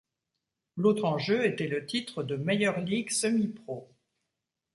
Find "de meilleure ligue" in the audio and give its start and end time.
2.23-3.11